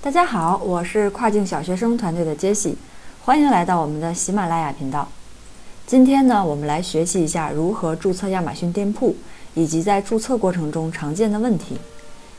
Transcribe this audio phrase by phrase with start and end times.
[0.00, 2.78] 大家好，我是跨境小学生团队的杰西，
[3.24, 5.08] 欢迎来到我们的喜马拉雅频道。
[5.88, 9.16] 今天呢，我们来学习一下如何注册亚马逊店铺，
[9.54, 11.76] 以及在注册过程中常见的问题。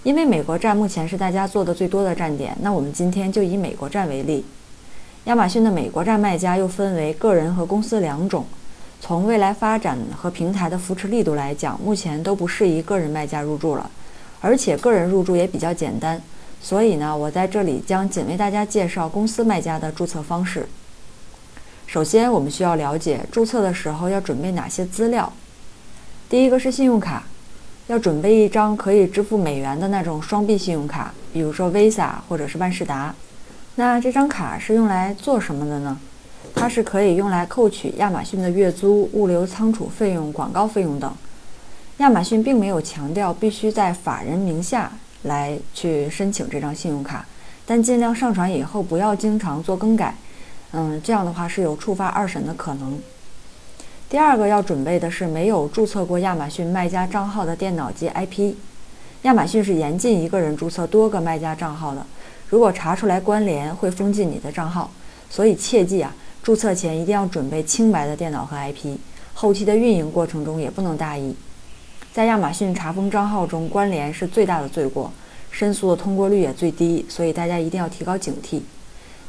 [0.04, 4.46] 因为美国站目前是大家做的最多的站点，那我们今天就以美国站为例。
[5.26, 8.46] 亚马逊的美国站卖家又分为个人和公司两种。
[9.02, 13.92] 从未来发展和平台的扶持力度来讲，目前都不适宜个人卖家入驻了，
[14.40, 16.22] 而且个人入驻也比较简单。
[16.62, 20.68] 所以呢，我在这里将仅为大家介绍公司卖家的注册方式。
[21.88, 25.32] 首先，我们需要了解注册的时候要准备哪些资料。
[26.30, 27.24] 第一个是信用卡，
[27.88, 33.16] 要准备一张可以支付美元的那种双币信用卡，比如说 Visa 或者是万事达。
[33.76, 35.98] 那这张卡是用来做什么的呢？
[36.54, 41.12] 它是可以用来扣取亚马逊的月租、物流仓储费用、广告费用等。
[41.98, 44.92] 亚马逊并没有强调必须在法人名下
[45.24, 47.26] 来去申请这张信用卡，
[47.66, 50.16] 但尽量上传以后不要经常做更改。
[50.72, 53.00] 嗯，这样的话是有触发二审的可能。
[54.10, 58.56] 第二个要准备的是没有注册过亚马逊卖家账号的电脑及 IP。
[59.24, 62.06] 亚马逊是严禁一个人注册多个卖家账号的，
[62.50, 64.90] 如果查出来关联，会封禁你的账号。
[65.30, 66.16] 所以切记啊。
[66.42, 68.98] 注册前一定要准备清白的电脑和 IP，
[69.34, 71.36] 后期的运营过程中也不能大意。
[72.12, 75.12] 在亚马逊查封账号中，关联是最大的罪过，
[75.52, 78.62] 申诉的通过率也最低，所以大家一定要提高警惕。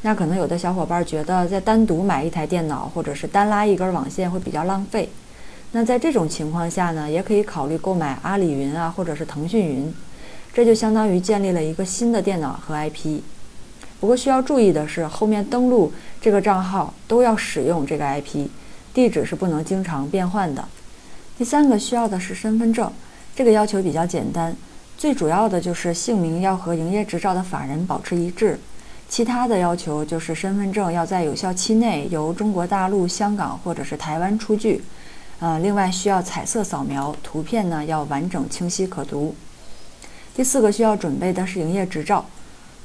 [0.03, 5.11] 那可能有的小伙伴觉得，在单独买一台电脑或者是单拉一根网线会比较浪费。
[5.73, 9.95] 那在这种情况下呢，也可以考虑购买阿里云啊，或者是腾讯云，
[10.55, 13.21] 这就相当于建立了一个新的电脑和 IP。
[14.01, 18.49] 不过需要注意的是，后面登录这个账号都要使用这个 IP，
[18.95, 20.67] 地址是不能经常变换的。
[21.41, 22.93] 第三个需要的是身份证，
[23.35, 24.55] 这个要求比较简单，
[24.99, 28.61] 最主要的就是姓名要和营业执照的法人保持一致，
[29.09, 34.85] 其他的要求就是身份证要在有效期内由中国大陆、香港或者是台湾出具，
[35.39, 39.35] 呃，另外需要彩色扫描，图片呢要完整清晰可读。
[40.35, 42.27] 第四个需要准备的是营业执照。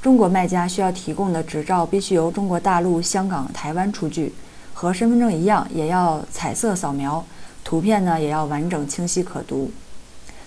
[0.00, 4.32] 中国卖家需要提供的执照必须由中国大陆、香港、台湾出具，
[4.72, 7.22] 和身份证一样，也要彩色扫描，
[7.66, 9.72] 图片呢也要完整清晰可读。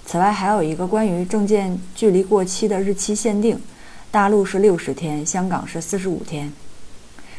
[0.05, 3.59] 此外，还有一个关于证件距离过期的日期限定，
[4.09, 6.49] 大陆是六十天，香港是四十五天。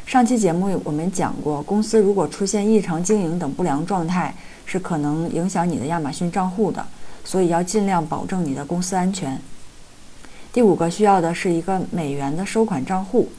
[0.04, 4.34] 上期节目我们讲过，公司如果出现异常经营等不良状态，
[4.66, 6.86] 是可能影响你的亚马逊账户的，
[7.24, 9.40] 所以要尽量保证你的公司安全。
[10.52, 13.30] 第五个需要的是一个美元的收款账户，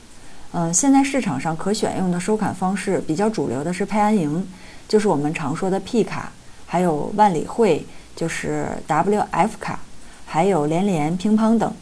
[0.54, 4.48] 嗯，现在市场上可选用的收款方式比较主流的是佩安营，
[4.92, 6.34] 就是我们常说的 P 卡，
[6.68, 9.80] 还有万里汇，就是 WF 卡，
[10.26, 11.74] 还有连连、乒乓等，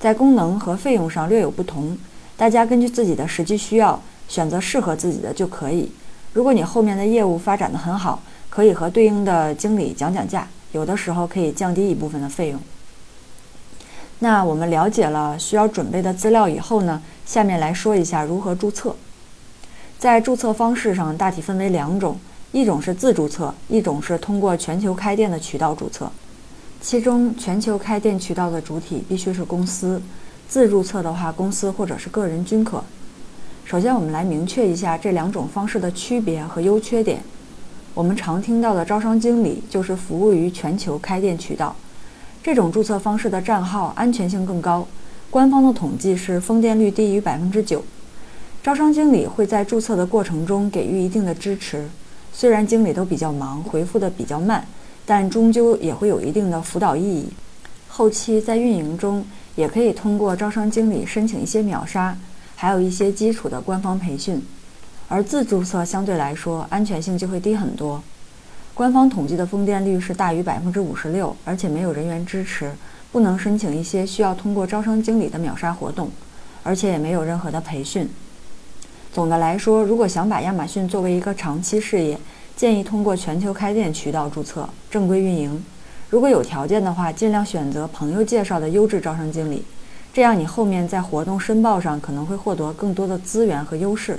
[0.00, 1.96] 在功能和费用上略有不同，
[2.36, 5.92] 大家根据自己的实际需要选择适合自己的就可以。
[6.32, 12.60] 如果你后面的业务发展的很好，可以和对应的经理讲讲价，有的时候可以降低一部分的费用。
[14.18, 18.96] 那我们了解了需要准备的资料以后呢，下面来说一下如何注册。
[20.00, 22.18] 在注册方式上，大体分为两种，
[22.52, 26.10] 一种是自注册，一种是通过全球开店的渠道注册。
[26.80, 30.00] 其中，全球开店渠道的主体必须是公司，
[30.48, 32.82] 自注册的话，公司或者是个人均可。
[33.64, 37.22] 首先，我们来明确一下这两种方式的区别和优缺点。
[37.94, 41.74] 我们常听到的招商经理就是服务于全球开店渠道。
[42.42, 44.86] 这种注册方式的账号安全性更高，
[45.30, 47.82] 官方的统计是封店率低于百分之九。
[48.62, 51.88] 招商经理会在注册的过程中给予一定的支持，
[52.38, 54.62] 虽然经理都比较忙，回复的比较慢，
[55.06, 57.30] 但终究也会有一定的辅导意义。
[57.88, 59.24] 后期在运营中，
[59.54, 62.14] 也可以通过招商经理申请一些秒杀，
[62.54, 64.42] 还有一些基础的官方培训。
[65.08, 68.02] 而自注册相对来说安全性就会低很多。
[68.74, 72.70] 官方统计的封店率是大于百分之五十六，而且没有人员支持，
[73.10, 76.10] 不能申请一些需要通过招商经理的秒杀活动，
[76.62, 78.06] 而且也没有任何的培训。
[79.16, 82.18] 总的来说，如果想把亚马逊作为一个长期事业，
[82.54, 85.64] 建议通过全球开店渠道注册，正规运营。
[86.10, 89.64] 如果有条件的话，尽量选择朋友介绍的优质招商经理，
[90.12, 94.18] 这样你后面在活动申报上可能会获得更多的资源和优势。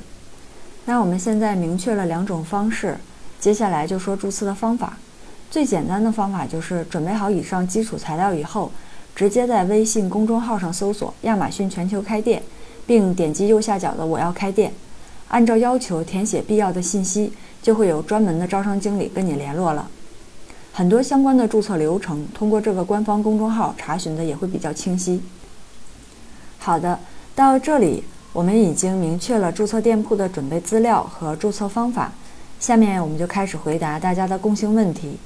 [0.85, 2.97] 那我们现在明确了两种方式。
[3.39, 4.97] 接下来就说注册的方法。
[5.51, 8.71] 最简单的方法就是准备好以上基础材料以后，
[9.15, 12.41] 直接在微信公众号上搜索“亚马逊全球开店”，
[12.87, 14.73] 并点击右下角的“我要开店”，
[15.29, 19.89] 按照要求填写必要的信息，就会有专门的招商经理跟你联络了。
[20.73, 25.21] 很多相关的注册流程，通过这个官方公众号查询的也会比较清晰。
[26.59, 26.99] 好的，
[27.35, 32.11] 到这里，我们已经明确了注册店铺的准备资料和注册方法。
[32.59, 35.17] 下面我们就开始回答大家的共性问题。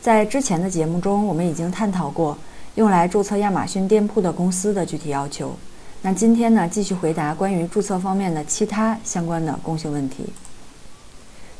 [0.00, 2.36] 在之前的节目中，我们已经探讨过
[2.74, 5.54] 用来注册亚马逊店铺的公司的具体要求。
[6.04, 10.24] 那今天呢，继续回答关于注册方面的其他相关的共性问题。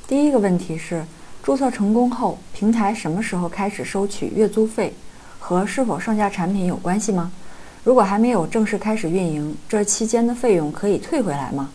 [0.08, 1.04] 第一个问题是，
[1.44, 4.92] 注册成功后，平台什么时候开始收取月租费，
[5.38, 7.30] 和是否上架产品有关系吗？
[7.84, 11.70] 如果还没有正式开始运营，这期间的费用可以退回来吗？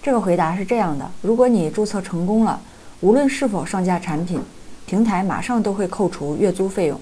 [0.00, 2.60] 这个回答是这样的：如果你注册成功了，
[3.00, 4.40] 无论是否上架产品，
[4.86, 7.00] 平台马上都会扣除月租费用。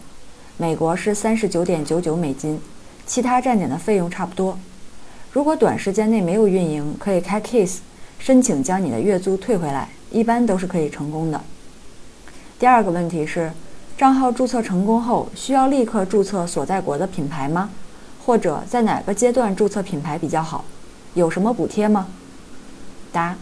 [0.57, 2.59] 美国是三十九点九九美金。
[3.07, 4.59] 其他站点的费用差不多。
[5.33, 7.79] 如果短时间内没有运营，可以开 case
[8.19, 11.41] 申请将你的月租退回来，一般都是可以成功的。
[12.59, 13.51] 第二个问题是，
[13.99, 17.71] 账号注册成功后需要立刻注册所在国的品牌吗？
[18.25, 20.65] 或者在哪个阶段注册品牌比较好？
[21.15, 22.07] 有什么补贴吗？
[23.13, 23.37] 答：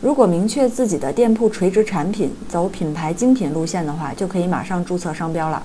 [0.00, 5.62] 如果明确自己的店铺垂直产品走品牌精品路线的话，就可以马上注册商标了。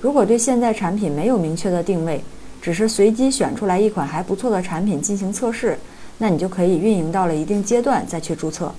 [0.00, 2.22] 如果对现在产品没有明确的定位，
[2.64, 5.78] 只是随机选出来一款还不错的产品进行测试，
[6.16, 8.72] 那你就可以运营到了一定阶段再去注册。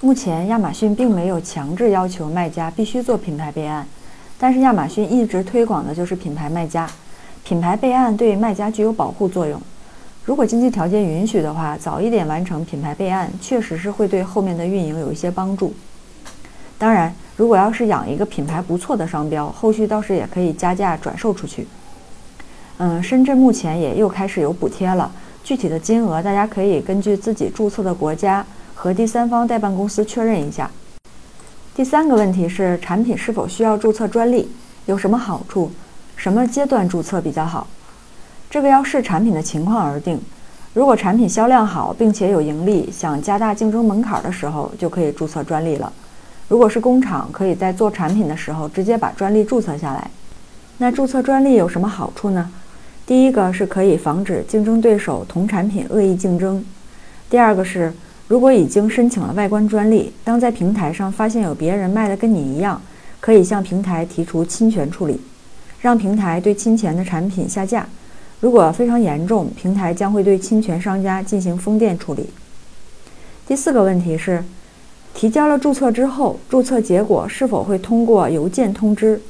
[0.00, 3.84] 目前亚马逊并没有强制要求卖家必须做品牌备案，
[4.38, 6.88] 但是亚马逊一直推广的就是品牌卖家。
[7.42, 9.60] 品牌备案对卖家具有保护作用。
[10.24, 15.74] 如果经济条件允许的话，早一点完成品牌备案，确实是会对后面的运营有一些帮助。
[16.78, 21.66] 当然，如果要是养一个品牌不错的商标，后续倒是也可以加价转售出去。
[22.82, 25.12] 嗯，深圳目前也又开始有补贴了，
[25.44, 28.42] 具体的金额大家可以根据自己注册的国家
[28.74, 30.70] 和第三方代办公司确认一下。
[31.74, 34.50] 第三个问题是，产品是否需要注册专利？
[34.86, 35.70] 有什么好处？
[36.16, 37.66] 什么阶段注册比较好？
[38.48, 40.18] 这个要视产品的情况而定。
[40.72, 45.92] 如果产品销量好，并且有盈利，想加大竞争门槛的时候，就可以注册专利了。
[46.48, 50.10] 如果是工厂，可以在做产品的时候直接把专利注册下来。
[50.78, 52.50] 那注册专利有什么好处呢？
[53.10, 56.64] 第一个是可以防止竞争对手同产品恶意竞争，
[57.28, 57.92] 第二个是
[58.28, 62.80] 如果已经申请了外观专利，当在平台上发现有别人卖的跟你一样，
[63.18, 65.20] 可以向平台提出侵权处理，
[65.80, 67.84] 让平台对侵权的产品下架。
[68.38, 72.30] 如果非常严重，平台将会对侵权商家进行封店处理。
[73.44, 74.44] 第四个问题是，
[75.12, 79.20] 提交了注册之后，注册结果是否会通过邮件通知？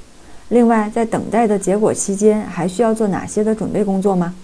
[0.50, 4.34] 另外，在等待的结果期间，还需要做哪些的准备工作吗？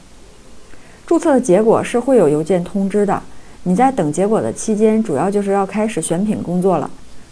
[1.04, 3.20] 注册的结果是会有邮件通知的。
[3.64, 6.88] 你在等结果的期间，主要就是要开始选品工作了，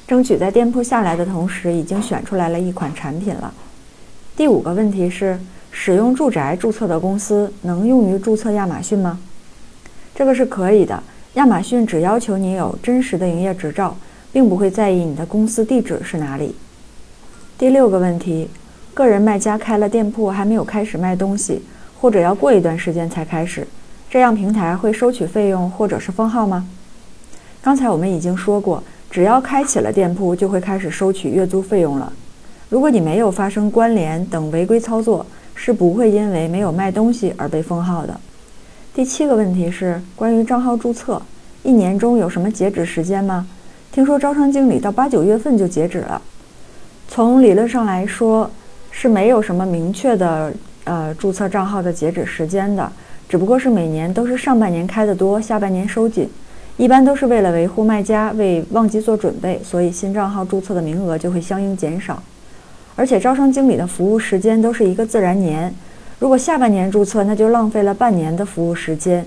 [0.08, 3.54] 争取在店铺下来的同时，已经选出来了一款产品了。
[4.36, 5.38] 第五个问题是，
[5.70, 9.20] 使用住宅注册的公司能用于注册亚马逊吗？
[10.16, 11.00] 这个是可以的。
[11.34, 13.96] 亚马逊只要求你有真实的营业执照，
[14.32, 16.56] 并不会在意你的公司地址是哪里。
[17.56, 18.50] 第六个问题。
[18.94, 21.61] 个人卖家开了店铺还没有开始卖东西，
[22.00, 23.67] 或者要过一段时间才开始，
[24.08, 26.64] 这样平台会收取费用或者是封号吗？
[27.61, 28.81] 刚才我们已经说过，
[29.11, 32.12] 只要开启了店铺就会开始收取月租费用了。
[32.69, 35.26] 如果你没有发生关联等违规操作，
[35.56, 38.20] 是不会因为没有卖东西而被封号的。
[38.94, 41.20] 第七个问题是关于账号注册，
[41.65, 43.44] 一年中有什么截止时间吗？
[43.91, 46.22] 听说招商经理到八九月份就截止了。
[47.08, 48.48] 从理论上来说。
[48.96, 50.53] 是没有什么明确的
[50.84, 52.91] 呃注册账号的截止时间的，
[53.29, 56.31] 只不过是每年都是上半年开的多，下半年收紧，
[56.77, 62.22] 一般都是为了维护卖家为旺季做准备，所以新账号注册的名额就会相应减少。
[62.94, 65.74] 而且招商经理的服务时间都是一个自然年，
[66.20, 69.27] 如果下半年注册，那就浪费了半年的服务时间。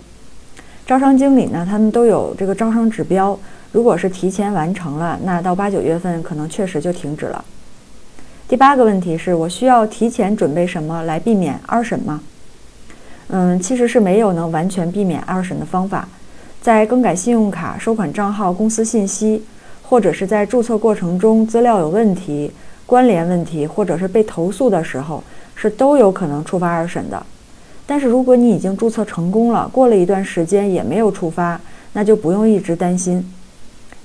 [0.86, 3.38] 招商经理呢，他们都有这个招商指标，
[3.74, 7.44] 如果是提前完成了，那到八九月份可能确实就停止了。
[8.50, 12.22] 第八个问题是我需要提前准备什么来避免二审吗？
[13.28, 16.08] 嗯，其实是没有能完全避免二审的方法。
[16.62, 19.44] 在更改信用卡、收款账号、公司信息，
[19.84, 22.50] 或者是在注册过程中资料有问题、
[22.86, 25.22] 关联问题，或者是被投诉的时候，
[25.54, 27.22] 是都有可能触发二审的。
[27.86, 31.60] 但是如果你已经注册成功了，过了一段时间也没有触发，
[31.92, 33.30] 那就不用一直担心。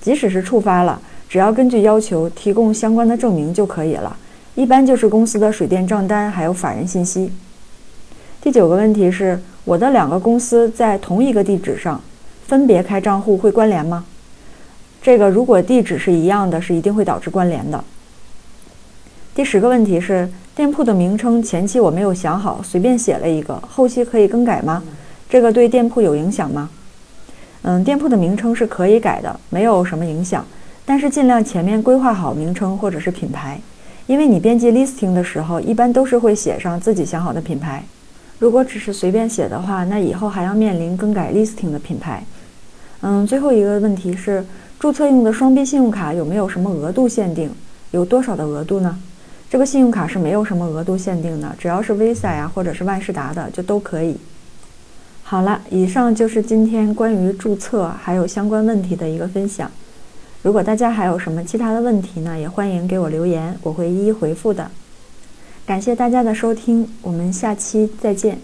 [0.00, 4.16] 即使是触发了，只要根据要求提供相关的证明就可以了。
[4.54, 7.32] 一般就是公司的水电账单，还有法人信息。
[8.42, 11.98] 第九个问题是，我的两个公司在同一个地址上
[12.46, 14.04] 分别开账户会关联吗？
[15.00, 17.82] 这个如果地址是一样的，是一定会导致关联的。
[19.34, 24.82] 第十个问题是，店铺的名称前期我没有想好，随便写了一个，后期可以更改吗？
[25.30, 26.68] 这个对店铺有影响吗？
[27.62, 30.44] 嗯，店铺的名称是可以改的，没有什么影响。
[30.84, 33.58] 但是尽量前面规划好名称或者是品牌，
[34.06, 37.84] 因为你编辑 listing 的时候，一般都是会写上自己想好的品牌。
[38.38, 42.24] 如果只是随便写的话，那以后还要面临更改 listing 的品牌。
[43.00, 44.44] 嗯，最后一个问题是，
[44.78, 47.50] 注册用的双币信用卡有没有什么额度限定？
[47.92, 48.98] 有多少的额度呢？
[49.48, 54.16] 这个信用卡是没有什么额度限定的，只要是 Visa 呀或者是万事达的就都可以。
[55.22, 59.70] 好了，以上就是今天关于注册还有相关问题的一个分享。
[60.42, 64.70] 如果大家还有什么其他的问题呢，也欢迎给我留言，我会一一回复的。
[65.64, 68.38] 感谢大家的收听，我们下期再见。